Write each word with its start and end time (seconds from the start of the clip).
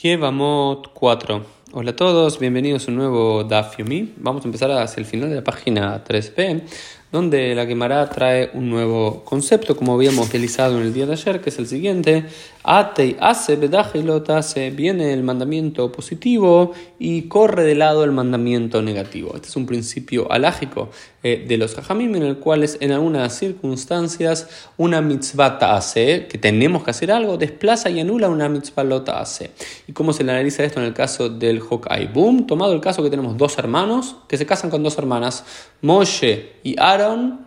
Yevamot 0.00 0.88
4. 0.94 1.44
Hola 1.72 1.90
a 1.90 1.96
todos, 1.96 2.38
bienvenidos 2.38 2.88
a 2.88 2.90
un 2.90 2.96
nuevo 2.96 3.44
Daf 3.44 3.76
Yomi. 3.76 4.14
Vamos 4.16 4.42
a 4.42 4.48
empezar 4.48 4.70
hacia 4.70 5.02
el 5.02 5.06
final 5.06 5.28
de 5.28 5.36
la 5.36 5.44
página 5.44 6.02
3b, 6.02 6.62
donde 7.12 7.54
la 7.54 7.66
Gemara 7.66 8.08
trae 8.08 8.50
un 8.54 8.70
nuevo 8.70 9.22
concepto, 9.22 9.76
como 9.76 9.92
habíamos 9.92 10.28
utilizado 10.28 10.80
en 10.80 10.86
el 10.86 10.94
día 10.94 11.04
de 11.04 11.12
ayer, 11.12 11.42
que 11.42 11.50
es 11.50 11.58
el 11.58 11.66
siguiente. 11.66 12.24
Ate 12.64 13.16
hace 13.20 13.58
hace, 14.28 14.70
viene 14.70 15.12
el 15.12 15.22
mandamiento 15.22 15.92
positivo 15.92 16.72
y 16.98 17.22
corre 17.22 17.64
de 17.64 17.74
lado 17.74 18.04
el 18.04 18.12
mandamiento 18.12 18.80
negativo. 18.80 19.32
Este 19.34 19.48
es 19.48 19.56
un 19.56 19.66
principio 19.66 20.30
alágico 20.30 20.88
eh, 21.24 21.44
de 21.46 21.56
los 21.56 21.76
hajamim 21.76 22.14
en 22.14 22.22
el 22.22 22.38
cual 22.38 22.62
es, 22.62 22.78
en 22.80 22.92
algunas 22.92 23.36
circunstancias 23.36 24.68
una 24.76 25.02
mitzvah 25.02 25.58
hace, 25.60 26.26
que 26.28 26.38
tenemos 26.38 26.84
que 26.84 26.92
hacer 26.92 27.12
algo, 27.12 27.36
desplaza 27.36 27.90
y 27.90 28.00
anula 28.00 28.28
una 28.28 28.48
mitzvah 28.48 28.84
lota 28.84 29.20
hace. 29.20 29.50
¿Y 29.86 29.92
cómo 29.92 30.12
se 30.12 30.24
le 30.24 30.32
analiza 30.32 30.64
esto 30.64 30.80
en 30.80 30.86
el 30.86 30.94
caso 30.94 31.28
del 31.28 31.60
Hokai? 31.60 32.12
Boom, 32.12 32.46
tomado 32.46 32.72
el 32.72 32.80
caso 32.80 33.02
que 33.02 33.10
tenemos 33.10 33.36
dos 33.36 33.58
hermanos 33.58 34.16
que 34.28 34.38
se 34.38 34.46
casan 34.46 34.70
con 34.70 34.82
dos 34.82 34.96
hermanas, 34.98 35.44
Moshe 35.82 36.52
y 36.62 36.76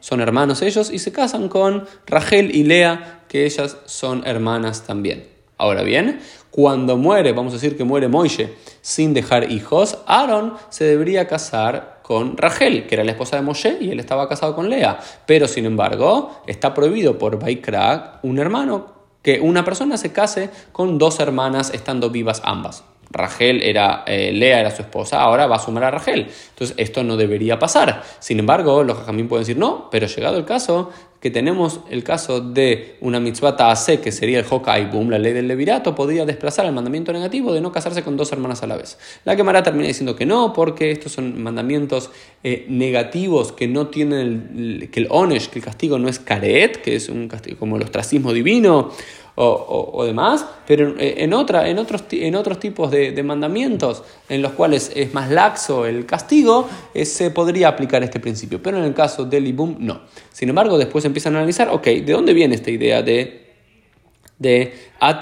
Son 0.00 0.20
hermanos 0.20 0.62
ellos, 0.62 0.90
y 0.90 0.98
se 0.98 1.12
casan 1.12 1.48
con 1.48 1.86
Rachel 2.06 2.54
y 2.54 2.64
Lea, 2.64 3.22
que 3.28 3.44
ellas 3.46 3.76
son 3.86 4.26
hermanas 4.26 4.84
también. 4.84 5.28
Ahora 5.56 5.82
bien, 5.82 6.20
cuando 6.50 6.96
muere, 6.96 7.32
vamos 7.32 7.52
a 7.52 7.56
decir 7.56 7.76
que 7.76 7.84
muere 7.84 8.08
Moshe 8.08 8.54
sin 8.80 9.12
dejar 9.12 9.50
hijos, 9.50 9.98
Aaron 10.06 10.54
se 10.70 10.84
debería 10.84 11.26
casar 11.26 12.00
con 12.02 12.36
Rachel, 12.36 12.86
que 12.86 12.94
era 12.94 13.04
la 13.04 13.10
esposa 13.10 13.36
de 13.36 13.42
Moshe, 13.42 13.76
y 13.80 13.90
él 13.90 14.00
estaba 14.00 14.28
casado 14.28 14.54
con 14.54 14.70
Lea. 14.70 14.98
Pero 15.26 15.48
sin 15.48 15.66
embargo, 15.66 16.40
está 16.46 16.72
prohibido 16.72 17.18
por 17.18 17.38
Baikrak 17.38 18.24
un 18.24 18.38
hermano 18.38 18.94
que 19.22 19.40
una 19.40 19.64
persona 19.64 19.96
se 19.96 20.12
case 20.12 20.48
con 20.72 20.96
dos 20.96 21.20
hermanas 21.20 21.70
estando 21.74 22.08
vivas 22.08 22.40
ambas. 22.44 22.84
Rachel 23.10 23.62
era, 23.62 24.04
eh, 24.06 24.32
Lea 24.32 24.60
era 24.60 24.70
su 24.70 24.82
esposa, 24.82 25.20
ahora 25.20 25.46
va 25.46 25.56
a 25.56 25.58
sumar 25.58 25.84
a 25.84 25.90
Rachel. 25.90 26.28
Entonces 26.50 26.74
esto 26.78 27.02
no 27.02 27.16
debería 27.16 27.58
pasar. 27.58 28.02
Sin 28.18 28.38
embargo, 28.38 28.82
los 28.84 28.98
jajamín 28.98 29.28
pueden 29.28 29.42
decir 29.42 29.56
no, 29.56 29.88
pero 29.90 30.06
llegado 30.06 30.36
el 30.36 30.44
caso, 30.44 30.90
que 31.20 31.30
tenemos 31.30 31.80
el 31.90 32.04
caso 32.04 32.40
de 32.40 32.96
una 33.00 33.18
mitzvah 33.18 33.56
ta'ase, 33.56 34.00
que 34.00 34.12
sería 34.12 34.38
el 34.38 34.46
Hokai 34.48 34.88
Boom, 34.90 35.10
la 35.10 35.18
ley 35.18 35.32
del 35.32 35.48
levirato, 35.48 35.94
podría 35.94 36.24
desplazar 36.24 36.66
el 36.66 36.72
mandamiento 36.72 37.12
negativo 37.12 37.52
de 37.52 37.60
no 37.60 37.72
casarse 37.72 38.04
con 38.04 38.16
dos 38.16 38.30
hermanas 38.30 38.62
a 38.62 38.68
la 38.68 38.76
vez. 38.76 38.98
La 39.24 39.34
Gemara 39.34 39.62
termina 39.62 39.88
diciendo 39.88 40.14
que 40.14 40.26
no, 40.26 40.52
porque 40.52 40.92
estos 40.92 41.12
son 41.12 41.42
mandamientos 41.42 42.10
eh, 42.44 42.66
negativos 42.68 43.52
que 43.52 43.66
no 43.66 43.88
tienen 43.88 44.52
el, 44.56 44.90
que 44.90 45.00
el 45.00 45.08
onesh, 45.10 45.48
que 45.48 45.58
el 45.58 45.64
castigo 45.64 45.98
no 45.98 46.08
es 46.08 46.20
karet, 46.20 46.82
que 46.82 46.94
es 46.94 47.08
un 47.08 47.26
castigo 47.26 47.58
como 47.58 47.76
el 47.76 47.82
ostracismo 47.82 48.32
divino, 48.32 48.90
o, 49.40 50.04
demás, 50.04 50.44
pero 50.66 50.94
en, 50.98 51.32
otra, 51.32 51.68
en, 51.68 51.78
otros, 51.78 52.04
en 52.10 52.34
otros 52.34 52.58
tipos 52.58 52.90
de, 52.90 53.22
mandamientos 53.22 54.02
en 54.28 54.42
los 54.42 54.52
cuales 54.52 54.90
es 54.94 55.14
más 55.14 55.30
laxo 55.30 55.86
el 55.86 56.06
castigo, 56.06 56.68
eh, 56.94 57.04
se 57.04 57.30
podría 57.30 57.68
aplicar 57.68 58.02
este 58.02 58.20
principio, 58.20 58.60
pero 58.62 58.78
en 58.78 58.84
el 58.84 58.94
caso 58.94 59.24
del 59.24 59.46
Ibum 59.46 59.76
no. 59.78 60.00
Sin 60.32 60.48
embargo, 60.48 60.76
después 60.76 61.04
empiezan 61.04 61.34
a 61.36 61.38
analizar, 61.38 61.68
ok, 61.68 61.84
¿de 61.84 62.12
dónde 62.12 62.34
viene 62.34 62.56
esta 62.56 62.70
idea 62.70 63.02
de 63.02 63.48
de 64.38 64.72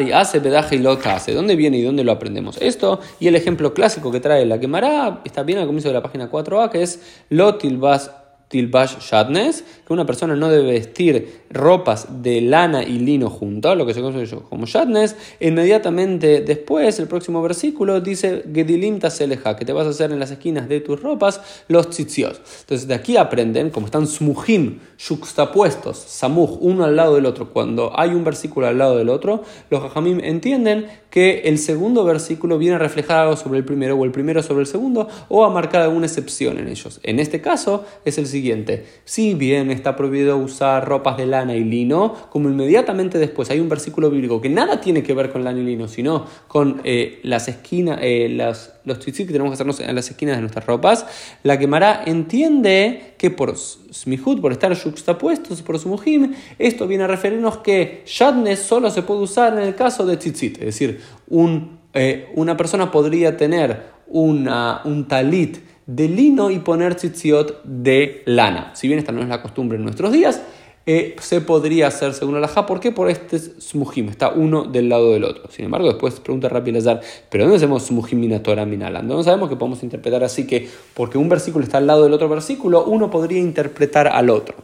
y 0.00 0.12
hace, 0.12 0.40
pedaje 0.40 0.76
y 0.76 0.78
lo 0.78 0.92
hace. 0.92 1.34
¿Dónde 1.34 1.56
viene 1.56 1.78
y 1.78 1.82
dónde 1.82 2.04
lo 2.04 2.12
aprendemos? 2.12 2.58
Esto 2.60 3.00
y 3.20 3.28
el 3.28 3.36
ejemplo 3.36 3.72
clásico 3.72 4.10
que 4.10 4.20
trae 4.20 4.44
la 4.44 4.58
quemará 4.58 5.20
está 5.24 5.42
bien 5.42 5.58
al 5.58 5.66
comienzo 5.66 5.88
de 5.88 5.94
la 5.94 6.02
página 6.02 6.30
4a, 6.30 6.70
que 6.70 6.82
es 6.82 7.00
lotilbas 7.30 8.10
tilbash 8.48 8.98
shadnes, 9.00 9.64
que 9.86 9.92
una 9.92 10.06
persona 10.06 10.36
no 10.36 10.48
debe 10.48 10.72
vestir 10.72 11.42
ropas 11.50 12.22
de 12.22 12.40
lana 12.40 12.82
y 12.82 12.98
lino 12.98 13.30
juntos, 13.30 13.76
lo 13.76 13.86
que 13.86 13.94
se 13.94 14.00
conoce 14.00 14.36
como 14.36 14.66
shadnes. 14.66 15.16
Inmediatamente 15.40 16.40
después, 16.40 16.98
el 16.98 17.08
próximo 17.08 17.42
versículo 17.42 18.00
dice 18.00 18.44
Gedilim 18.52 18.98
taseleja, 18.98 19.56
que 19.56 19.64
te 19.64 19.72
vas 19.72 19.86
a 19.86 19.90
hacer 19.90 20.12
en 20.12 20.18
las 20.18 20.30
esquinas 20.30 20.68
de 20.68 20.80
tus 20.80 21.00
ropas 21.02 21.40
los 21.68 21.90
tzitzios. 21.90 22.40
Entonces 22.60 22.86
de 22.86 22.94
aquí 22.94 23.16
aprenden, 23.16 23.70
como 23.70 23.86
están 23.86 24.06
smujim, 24.06 24.78
yuxtapuestos, 24.98 25.96
samuj, 25.96 26.58
uno 26.60 26.84
al 26.84 26.96
lado 26.96 27.16
del 27.16 27.26
otro, 27.26 27.50
cuando 27.50 27.92
hay 27.98 28.10
un 28.10 28.24
versículo 28.24 28.66
al 28.66 28.78
lado 28.78 28.96
del 28.96 29.08
otro, 29.08 29.42
los 29.70 29.82
hajamim 29.82 30.20
entienden 30.22 30.86
que 31.10 31.42
el 31.44 31.58
segundo 31.58 32.04
versículo 32.04 32.58
viene 32.58 32.76
algo 33.08 33.36
sobre 33.36 33.58
el 33.58 33.64
primero 33.64 33.96
o 33.96 34.04
el 34.04 34.10
primero 34.10 34.42
sobre 34.42 34.60
el 34.60 34.66
segundo 34.66 35.08
o 35.28 35.44
a 35.44 35.50
marcar 35.50 35.82
alguna 35.82 36.06
excepción 36.06 36.58
en 36.58 36.68
ellos. 36.68 37.00
En 37.02 37.20
este 37.20 37.40
caso 37.40 37.84
es 38.04 38.18
el 38.18 38.26
siguiente. 38.34 38.84
Si 39.04 39.34
bien 39.34 39.70
está 39.70 39.94
prohibido 39.94 40.36
usar 40.36 40.86
ropas 40.88 41.16
de 41.16 41.26
lana 41.26 41.54
y 41.54 41.62
lino, 41.62 42.14
como 42.30 42.48
inmediatamente 42.48 43.18
después 43.18 43.48
hay 43.50 43.60
un 43.60 43.68
versículo 43.68 44.10
bíblico 44.10 44.40
que 44.40 44.48
nada 44.48 44.80
tiene 44.80 45.04
que 45.04 45.14
ver 45.14 45.30
con 45.30 45.44
lana 45.44 45.60
y 45.60 45.64
lino, 45.64 45.86
sino 45.86 46.26
con 46.48 46.80
eh, 46.82 47.20
las 47.22 47.46
esquinas, 47.46 48.00
eh, 48.02 48.28
los 48.28 48.98
tzitzit 48.98 49.26
que 49.26 49.32
tenemos 49.32 49.50
que 49.50 49.54
hacernos 49.54 49.78
en 49.78 49.94
las 49.94 50.10
esquinas 50.10 50.36
de 50.36 50.40
nuestras 50.40 50.66
ropas, 50.66 51.06
la 51.44 51.58
quemará 51.58 52.02
entiende 52.04 53.14
que 53.18 53.30
por 53.30 53.56
smihut, 53.56 54.40
por 54.40 54.50
estar 54.50 54.76
juxtapuestos, 54.76 55.62
por 55.62 55.78
sumujim, 55.78 56.34
esto 56.58 56.88
viene 56.88 57.04
a 57.04 57.06
referirnos 57.06 57.58
que 57.58 58.02
shadnes 58.04 58.58
solo 58.58 58.90
se 58.90 59.02
puede 59.02 59.20
usar 59.20 59.52
en 59.52 59.60
el 59.60 59.76
caso 59.76 60.04
de 60.04 60.16
tzitzit, 60.16 60.58
es 60.58 60.66
decir, 60.66 61.00
eh, 61.94 62.32
una 62.34 62.56
persona 62.56 62.90
podría 62.90 63.36
tener 63.36 63.94
una, 64.08 64.82
un 64.84 65.06
talit 65.06 65.58
de 65.86 66.08
lino 66.08 66.50
y 66.50 66.58
poner 66.58 66.94
tzitziot 66.94 67.62
de 67.64 68.22
lana. 68.26 68.74
Si 68.74 68.88
bien 68.88 68.98
esta 68.98 69.12
no 69.12 69.20
es 69.20 69.28
la 69.28 69.42
costumbre 69.42 69.76
en 69.76 69.84
nuestros 69.84 70.12
días, 70.12 70.42
eh, 70.86 71.16
se 71.18 71.40
podría 71.40 71.86
hacer 71.86 72.12
según 72.12 72.38
la 72.38 72.46
¿Por 72.46 72.78
qué? 72.78 72.92
Por 72.92 73.08
este 73.08 73.38
smujim, 73.38 74.10
está 74.10 74.28
uno 74.28 74.64
del 74.64 74.90
lado 74.90 75.12
del 75.12 75.24
otro. 75.24 75.50
Sin 75.50 75.64
embargo, 75.64 75.88
después 75.88 76.20
pregunta 76.20 76.48
rápido 76.50 76.74
Lazar, 76.74 77.00
¿pero 77.30 77.44
dónde 77.44 77.56
hacemos 77.56 77.86
smujim 77.86 78.20
minatora 78.20 78.66
minalando? 78.66 79.14
No 79.14 79.22
sabemos 79.22 79.48
que 79.48 79.56
podemos 79.56 79.82
interpretar 79.82 80.22
así 80.24 80.46
que 80.46 80.68
porque 80.92 81.16
un 81.16 81.30
versículo 81.30 81.64
está 81.64 81.78
al 81.78 81.86
lado 81.86 82.04
del 82.04 82.12
otro 82.12 82.28
versículo, 82.28 82.84
uno 82.84 83.10
podría 83.10 83.40
interpretar 83.40 84.08
al 84.08 84.28
otro. 84.28 84.56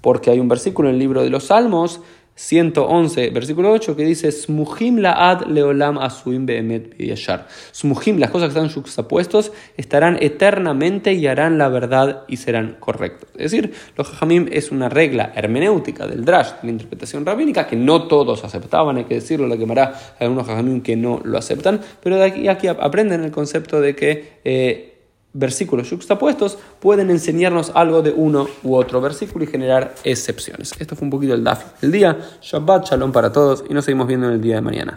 Porque 0.00 0.30
hay 0.30 0.40
un 0.40 0.48
versículo 0.48 0.88
en 0.88 0.94
el 0.94 0.98
libro 0.98 1.22
de 1.22 1.30
los 1.30 1.44
Salmos 1.44 2.00
111, 2.36 3.30
versículo 3.30 3.72
8, 3.72 3.96
que 3.96 4.04
dice, 4.04 4.30
Smuhim 4.30 4.98
laad 4.98 5.46
leolam 5.46 5.96
asuim 5.98 6.44
beemet 6.44 6.96
yashar. 6.98 7.46
Smuhim, 7.72 8.18
las 8.18 8.30
cosas 8.30 8.52
que 8.52 8.58
están 8.58 8.72
juxtapuestos, 8.72 9.52
estarán 9.76 10.18
eternamente 10.20 11.14
y 11.14 11.26
harán 11.26 11.56
la 11.56 11.68
verdad 11.68 12.24
y 12.28 12.36
serán 12.36 12.76
correctos. 12.78 13.30
Es 13.36 13.50
decir, 13.50 13.72
los 13.96 14.08
jajamim 14.08 14.48
es 14.52 14.70
una 14.70 14.90
regla 14.90 15.32
hermenéutica 15.34 16.06
del 16.06 16.26
drash, 16.26 16.52
de 16.60 16.66
la 16.66 16.70
interpretación 16.72 17.24
rabínica, 17.24 17.66
que 17.66 17.76
no 17.76 18.06
todos 18.06 18.44
aceptaban, 18.44 18.98
hay 18.98 19.04
que 19.04 19.14
decirlo, 19.14 19.48
la 19.48 19.56
quemará 19.56 19.98
algunos 20.20 20.46
jajamim 20.46 20.82
que 20.82 20.94
no 20.94 21.22
lo 21.24 21.38
aceptan, 21.38 21.80
pero 22.02 22.16
de 22.16 22.24
aquí, 22.24 22.48
aquí 22.48 22.68
aprenden 22.68 23.24
el 23.24 23.30
concepto 23.30 23.80
de 23.80 23.96
que... 23.96 24.38
Eh, 24.44 24.92
versículos 25.38 25.90
juxtapuestos 25.90 26.58
pueden 26.80 27.10
enseñarnos 27.10 27.72
algo 27.74 28.02
de 28.02 28.12
uno 28.12 28.48
u 28.62 28.74
otro 28.74 29.00
versículo 29.00 29.44
y 29.44 29.48
generar 29.48 29.94
excepciones. 30.04 30.72
Esto 30.78 30.96
fue 30.96 31.06
un 31.06 31.10
poquito 31.10 31.34
el 31.34 31.44
DAF 31.44 31.80
del 31.80 31.92
día. 31.92 32.18
Shabbat, 32.40 32.88
shalom 32.88 33.12
para 33.12 33.32
todos 33.32 33.64
y 33.68 33.74
nos 33.74 33.84
seguimos 33.84 34.06
viendo 34.06 34.26
en 34.26 34.34
el 34.34 34.40
día 34.40 34.56
de 34.56 34.62
mañana. 34.62 34.94